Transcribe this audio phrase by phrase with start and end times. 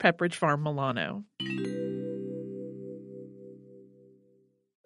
[0.00, 1.24] Pepperidge Farm Milano.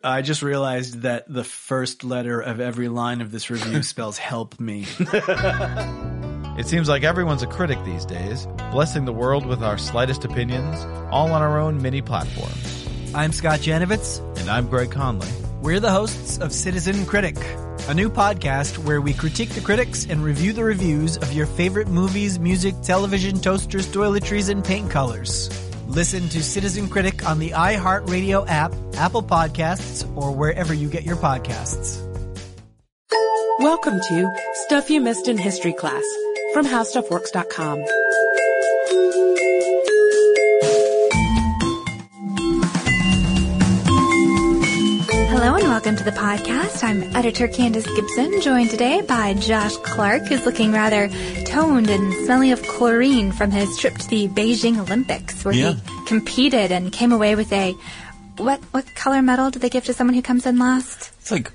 [0.02, 4.60] I just realized that the first letter of every line of this review spells help
[4.60, 4.86] me.
[6.56, 10.84] It seems like everyone's a critic these days, blessing the world with our slightest opinions,
[11.10, 12.88] all on our own mini platforms.
[13.12, 14.20] I'm Scott Janovitz.
[14.38, 15.26] And I'm Greg Conley.
[15.62, 17.34] We're the hosts of Citizen Critic,
[17.88, 21.88] a new podcast where we critique the critics and review the reviews of your favorite
[21.88, 25.50] movies, music, television, toasters, toiletries, and paint colors.
[25.86, 31.16] Listen to Citizen Critic on the iHeartRadio app, Apple Podcasts, or wherever you get your
[31.16, 32.00] podcasts.
[33.58, 34.34] Welcome to
[34.66, 36.04] Stuff You Missed in History Class
[36.54, 37.84] from HowStuffWorks.com.
[45.84, 46.82] welcome to the podcast.
[46.82, 51.10] I'm editor Candace Gibson, joined today by Josh Clark, who's looking rather
[51.44, 55.74] toned and smelling of chlorine from his trip to the Beijing Olympics, where Yeah.
[55.74, 57.74] he competed and came away with a
[58.38, 61.10] what what color medal do they give to someone who comes in last?
[61.20, 61.52] It's like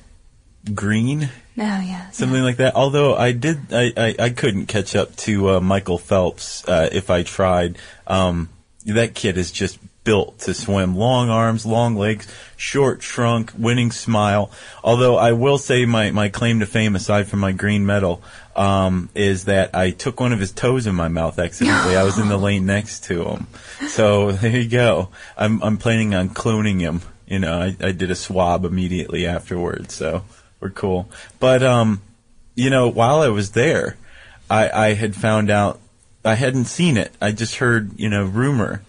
[0.75, 2.75] green, Oh yeah, something like that.
[2.75, 7.09] Although I did, I, I, I couldn't catch up to uh, Michael Phelps uh, if
[7.09, 7.79] I tried.
[8.05, 8.49] Um,
[8.85, 10.95] that kid is just built to swim.
[10.95, 14.51] Long arms, long legs, short trunk, winning smile.
[14.83, 18.21] Although I will say my, my claim to fame, aside from my green medal,
[18.55, 21.95] um, is that I took one of his toes in my mouth accidentally.
[21.95, 23.47] I was in the lane next to him.
[23.87, 25.09] So there you go.
[25.37, 27.01] I'm, I'm planning on cloning him.
[27.27, 30.23] You know, I, I did a swab immediately afterwards, so
[30.59, 31.09] we're cool.
[31.39, 32.01] But, um,
[32.55, 33.97] you know, while I was there,
[34.49, 35.79] I, I had found out,
[36.25, 37.13] I hadn't seen it.
[37.21, 38.81] I just heard, you know, rumor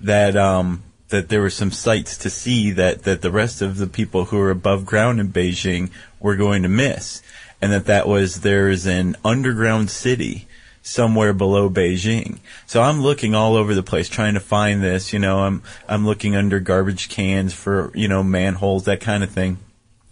[0.00, 3.86] that, um, that there were some sights to see that, that the rest of the
[3.86, 7.22] people who are above ground in Beijing were going to miss.
[7.60, 10.46] And that that was, there's an underground city
[10.82, 12.38] somewhere below Beijing.
[12.66, 16.06] So I'm looking all over the place trying to find this, you know, I'm, I'm
[16.06, 19.58] looking under garbage cans for, you know, manholes, that kind of thing.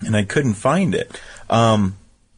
[0.00, 1.20] And I couldn't find it.
[1.48, 1.96] Um,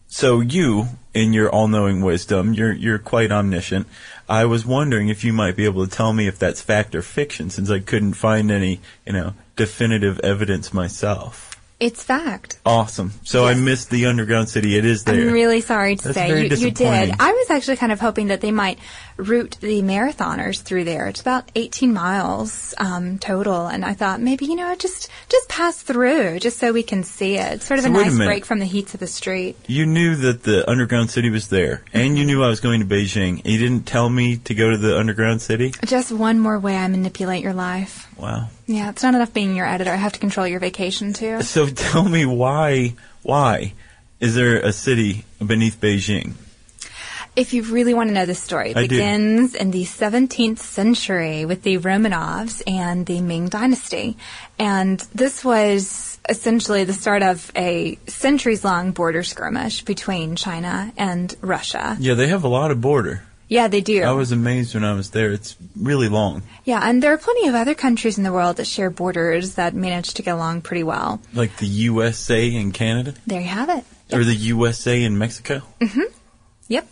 [0.08, 3.86] so you, in your all-knowing wisdom, you're you're quite omniscient.
[4.28, 7.02] I was wondering if you might be able to tell me if that's fact or
[7.02, 11.56] fiction, since I couldn't find any, you know, definitive evidence myself.
[11.80, 12.58] it's fact.
[12.66, 13.12] Awesome.
[13.22, 14.76] So I missed the underground city.
[14.76, 15.14] It is there.
[15.14, 17.14] I'm really sorry to That's say you, you did.
[17.20, 18.78] I was actually kind of hoping that they might
[19.19, 21.09] route the marathoners through there.
[21.09, 25.83] It's about 18 miles um, total, and I thought maybe you know just just pass
[25.83, 27.62] through just so we can see it.
[27.62, 29.56] Sort of So a wait a nice break from the heats of the street.
[29.67, 32.87] You knew that the underground city was there, and you knew I was going to
[32.87, 33.45] Beijing.
[33.45, 35.75] You didn't tell me to go to the underground city.
[35.85, 38.06] Just one more way I manipulate your life.
[38.17, 38.49] Wow.
[38.67, 39.91] Yeah, it's not enough being your editor.
[39.91, 41.43] I have to control your vacation too.
[41.43, 42.95] So tell me why?
[43.23, 43.75] Why
[44.21, 46.35] is there a city beneath Beijing?
[47.38, 48.88] If you really want to know the story, it I do.
[48.88, 54.16] begins in the 17th century with the Romanovs and the Ming Dynasty.
[54.59, 61.34] And this was essentially the start of a centuries long border skirmish between China and
[61.41, 61.97] Russia.
[62.00, 63.22] Yeah, they have a lot of border.
[63.49, 64.03] Yeah, they do.
[64.03, 65.32] I was amazed when I was there.
[65.32, 66.43] It's really long.
[66.65, 69.75] yeah, and there are plenty of other countries in the world that share borders that
[69.75, 71.22] manage to get along pretty well.
[71.32, 73.15] Like the USA and Canada?
[73.26, 73.84] There you have it.
[74.12, 75.62] Or the USA and Mexico?
[75.81, 76.03] Mm hmm.
[76.66, 76.88] Yep.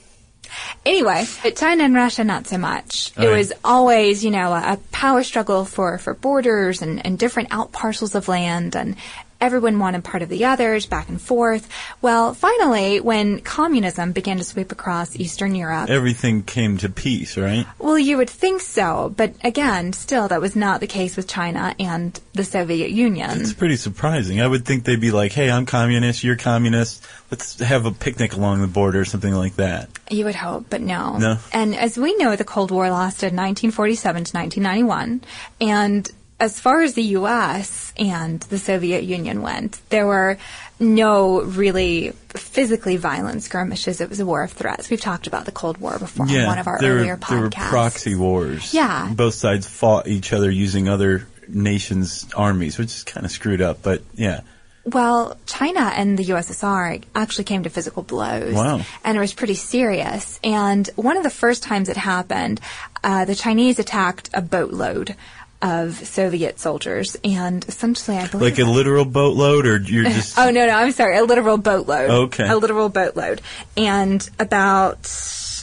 [0.85, 3.13] Anyway, but China and Russia, not so much.
[3.17, 3.37] Oh, it yeah.
[3.37, 7.73] was always, you know, a, a power struggle for, for borders and, and different out
[7.73, 8.97] parcels of land, and
[9.41, 11.69] everyone wanted part of the others, back and forth.
[12.03, 17.67] Well, finally, when communism began to sweep across Eastern Europe, Everything came to peace, right?
[17.79, 21.75] well, you would think so, but again, still, that was not the case with China
[21.79, 23.41] and the Soviet Union.
[23.41, 24.41] It's pretty surprising.
[24.41, 27.05] I would think they'd be like, hey, I'm communist, you're communist.
[27.31, 29.89] Let's have a picnic along the border or something like that.
[30.11, 31.19] You would hope, but no.
[31.19, 31.39] No.
[31.53, 35.23] And as we know, the Cold War lasted 1947 to 1991.
[35.61, 37.93] And as far as the U.S.
[37.97, 40.39] and the Soviet Union went, there were
[40.79, 44.01] no really physically violent skirmishes.
[44.01, 44.91] It was a war of threats.
[44.91, 47.49] We've talked about the Cold War before on one of our there, earlier there were
[47.51, 47.69] podcasts.
[47.71, 48.75] proxy wars.
[48.75, 49.13] Yeah.
[49.15, 53.83] Both sides fought each other using other nations' armies, which is kind of screwed up.
[53.83, 54.41] But yeah,
[54.85, 58.55] Well, China and the USSR actually came to physical blows.
[58.55, 58.83] Wow.
[59.05, 60.39] And it was pretty serious.
[60.45, 62.61] And one of the first times it happened,
[63.03, 65.17] uh, the Chinese attacked a boatload
[65.63, 67.17] of Soviet soldiers.
[67.25, 68.53] And essentially, I believe.
[68.53, 71.17] like a literal boatload, or you're just Oh, no, no, I'm sorry.
[71.17, 72.11] A literal boatload.
[72.11, 72.49] Okay.
[72.49, 73.41] A literal boatload.
[73.77, 75.09] And about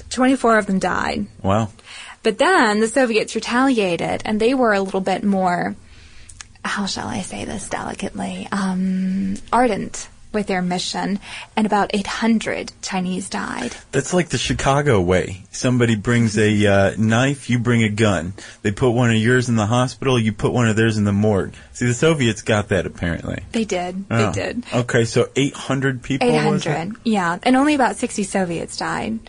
[0.09, 1.27] 24 of them died.
[1.41, 1.69] wow.
[2.23, 5.75] But then the Soviets retaliated, and they were a little bit more,
[6.63, 11.19] how shall I say this delicately, um, ardent with their mission,
[11.55, 13.75] and about 800 Chinese died.
[13.91, 15.43] That's like the Chicago way.
[15.51, 18.33] Somebody brings a uh, knife, you bring a gun.
[18.61, 21.13] They put one of yours in the hospital, you put one of theirs in the
[21.13, 21.53] morgue.
[21.73, 23.43] See, the Soviets got that apparently.
[23.51, 24.05] They did.
[24.09, 24.31] Oh.
[24.31, 24.63] They did.
[24.73, 26.27] Okay, so 800 people.
[26.27, 27.39] was 800, yeah.
[27.43, 29.19] And only about 60 Soviets died.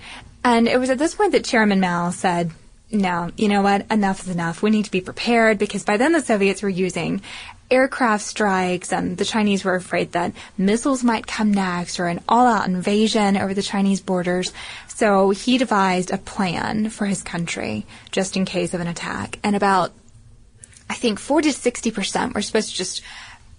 [0.45, 2.51] And it was at this point that Chairman Mao said,
[2.91, 3.91] no, you know what?
[3.91, 4.63] Enough is enough.
[4.63, 7.23] We need to be prepared because by then the Soviets were using
[7.75, 12.67] aircraft strikes and the Chinese were afraid that missiles might come next or an all-out
[12.67, 14.53] invasion over the Chinese borders.
[14.89, 19.39] So he devised a plan for his country just in case of an attack.
[19.43, 19.93] And about
[20.89, 23.03] I think 40 to 60% were supposed to just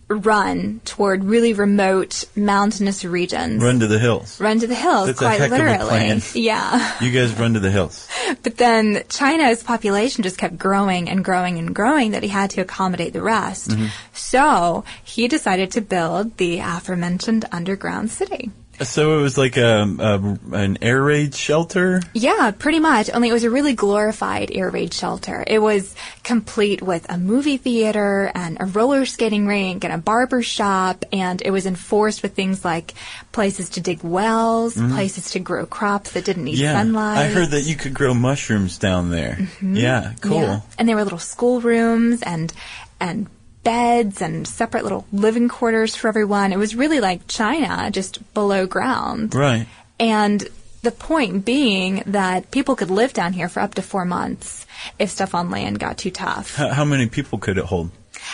[0.07, 3.63] run toward really remote mountainous regions.
[3.63, 4.40] Run to the hills.
[4.40, 6.22] Run to the hills, That's quite heck of a literally.
[6.36, 6.96] Yeah.
[7.02, 8.07] You guys run to the hills.
[8.44, 12.62] But then China's population just kept growing and growing and growing that he had to
[12.62, 13.69] accommodate the rest.
[13.69, 13.88] Mm-hmm.
[14.13, 18.52] So he decided to build the aforementioned underground city.
[18.83, 22.01] So it was like a, a an air raid shelter.
[22.13, 23.10] Yeah, pretty much.
[23.13, 25.44] Only it was a really glorified air raid shelter.
[25.45, 30.42] It was complete with a movie theater and a roller skating rink and a barber
[30.42, 32.94] shop, and it was enforced with things like
[33.31, 36.63] places to dig wells, places to grow crops that didn't need Mm-hmm.
[36.63, 37.18] Yeah, sunlight.
[37.18, 39.38] I heard that you could grow mushrooms down there.
[39.62, 40.42] Yeah, cool.
[40.42, 40.62] Yeah.
[40.78, 42.54] And there were little schoolrooms and
[43.00, 43.28] and
[43.65, 46.53] beds and separate little living quarters for everyone.
[46.53, 49.35] It was really like China, just below ground.
[49.35, 49.67] Right.
[50.00, 50.47] And
[50.83, 54.65] the point being that people could live down here for up to four months
[55.00, 56.57] if stuff on land got too tough.
[56.59, 57.89] H- how many people could it hold?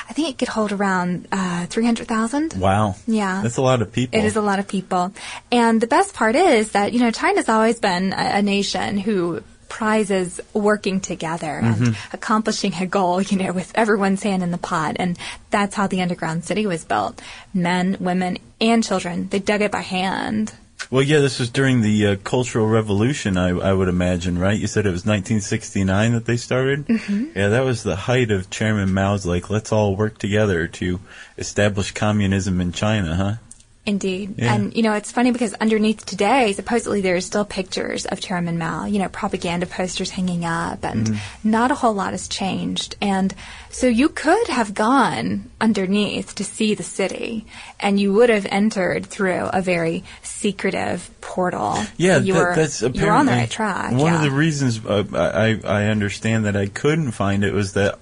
[0.09, 2.53] I think it could hold around uh, 300,000.
[2.53, 2.95] Wow.
[3.07, 3.41] Yeah.
[3.41, 4.19] That's a lot of people.
[4.19, 5.13] It is a lot of people.
[5.51, 9.43] And the best part is that, you know, China's always been a, a nation who
[9.71, 11.83] prizes working together Mm-hmm.
[11.85, 14.97] and accomplishing a goal, you know, with everyone's hand in the pot.
[14.99, 15.17] And
[15.49, 17.21] that's how the underground city was built.
[17.53, 19.29] Men, women, and children.
[19.29, 20.53] They dug it by hand.
[20.89, 24.59] Well, yeah, this was during the uh, Cultural Revolution, I, I would imagine, right?
[24.59, 26.87] You said it was 1969 that they started?
[26.87, 27.37] Mm-hmm.
[27.37, 30.99] Yeah, that was the height of Chairman Mao's, like, let's all work together to
[31.37, 33.33] establish communism in China, huh?
[33.83, 34.35] Indeed.
[34.37, 34.53] Yeah.
[34.53, 38.85] And, you know, it's funny because underneath today, supposedly there's still pictures of Chairman Mao,
[38.85, 41.49] you know, propaganda posters hanging up, and Mm-hmm.
[41.49, 42.95] not a whole lot has changed.
[43.01, 43.33] And
[43.71, 47.47] so you could have gone underneath to see the city,
[47.79, 51.77] and you would have entered through a very secretive portal.
[51.97, 53.91] Yeah, you that, were, that's you apparently were on the right track.
[53.93, 54.15] One yeah.
[54.17, 57.97] of the reasons uh, I I understand that I couldn't find it was that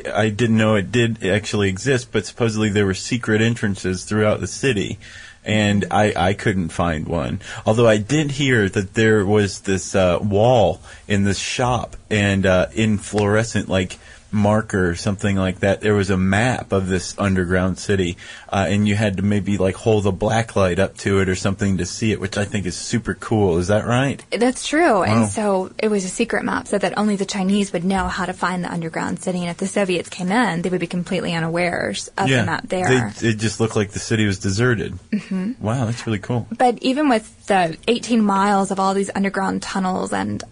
[0.00, 4.46] I didn't know it did actually exist, but supposedly there were secret entrances throughout the
[4.46, 4.98] city.
[5.44, 7.40] And I, I couldn't find one.
[7.66, 12.66] Although I did hear that there was this uh, wall in this shop, and uh,
[12.74, 13.98] in fluorescent like
[14.32, 18.16] marker or something like that, there was a map of this underground city,
[18.48, 21.34] uh, and you had to maybe like hold a black light up to it or
[21.34, 23.58] something to see it, which I think is super cool.
[23.58, 24.24] Is that right?
[24.30, 25.00] That's true.
[25.00, 25.02] Wow.
[25.02, 28.26] And so it was a secret map so that only the Chinese would know how
[28.26, 29.40] to find the underground city.
[29.40, 32.88] And if the Soviets came in, they would be completely unawares of the map there.
[32.88, 34.94] They, it just looked like the city was deserted.
[35.10, 35.64] Mm-hmm.
[35.64, 36.46] Wow, that's really cool.
[36.56, 40.42] But even with the 18 miles of all these underground tunnels and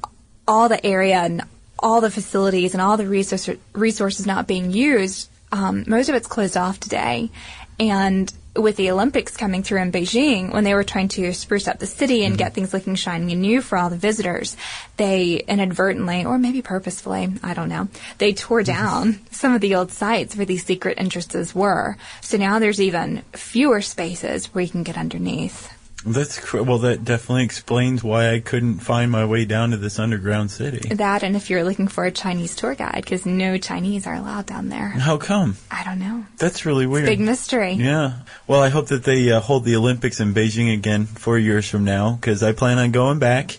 [0.46, 1.42] all the area and
[1.80, 6.28] all the facilities and all the resource, resources not being used, um, most of it's
[6.28, 7.30] closed off today.
[7.78, 11.78] And with the Olympics coming through in Beijing, when they were trying to spruce up
[11.78, 14.56] the city and get things looking shiny and new for all the visitors,
[14.96, 19.92] they inadvertently, or maybe purposefully, I don't know, they tore down some of the old
[19.92, 21.96] sites where these secret entrances were.
[22.20, 25.72] So now there's even fewer spaces where you can get underneath.
[26.04, 26.78] That's cr- well.
[26.78, 30.94] That definitely explains why I couldn't find my way down to this underground city.
[30.94, 34.46] That and if you're looking for a Chinese tour guide, because no Chinese are allowed
[34.46, 34.88] down there.
[34.88, 35.56] How come?
[35.70, 36.24] I don't know.
[36.38, 37.06] That's really weird.
[37.06, 37.72] Big mystery.
[37.72, 38.20] Yeah.
[38.46, 41.84] Well, I hope that they uh, hold the Olympics in Beijing again four years from
[41.84, 43.58] now because I plan on going back.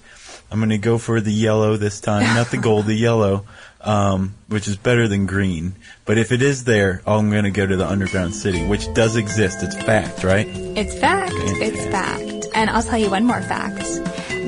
[0.51, 3.45] I'm going to go for the yellow this time, not the gold, the yellow,
[3.79, 5.75] um, which is better than green.
[6.03, 9.15] But if it is there, I'm going to go to the underground city, which does
[9.15, 9.63] exist.
[9.63, 10.47] It's fact, right?
[10.49, 11.31] It's fact.
[11.35, 12.30] It's fact.
[12.53, 13.83] And I'll tell you one more fact.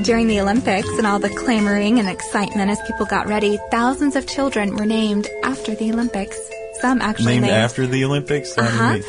[0.03, 4.27] During the Olympics and all the clamoring and excitement as people got ready, thousands of
[4.27, 6.37] children were named after the Olympics.
[6.81, 8.57] Some actually Named named, after the Olympics.
[8.57, 8.99] Uh-huh.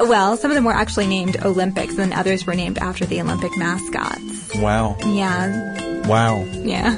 [0.00, 3.56] Well, some of them were actually named Olympics, and others were named after the Olympic
[3.56, 4.54] mascots.
[4.56, 6.44] wow, Yeah, wow.
[6.52, 6.94] yeah,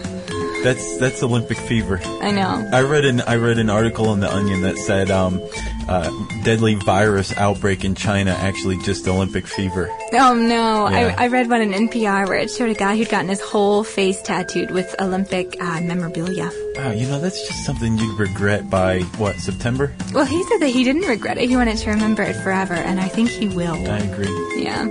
[0.63, 2.01] That's that's Olympic fever.
[2.21, 2.69] I know.
[2.73, 5.41] I read an I read an article in the Onion that said um,
[5.89, 6.11] uh,
[6.45, 9.89] deadly virus outbreak in China actually just Olympic fever.
[10.13, 11.15] Oh no, Yeah.
[11.19, 13.85] I, I read one in NPR where it showed a guy who'd gotten his whole
[13.85, 16.51] face tattooed with Olympic uh, memorabilia.
[16.77, 19.93] Wow, you know that's just something you'd regret by what September?
[20.13, 21.49] Well, he said that he didn't regret it.
[21.49, 23.75] He wanted to remember it forever, and I think he will.
[23.91, 24.63] I agree.
[24.63, 24.87] Yeah.